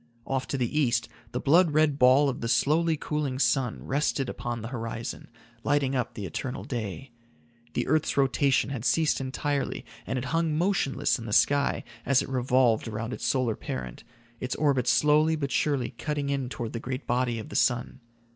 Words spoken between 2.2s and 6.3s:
of the slowly cooling sun rested upon the horizon, lighting up the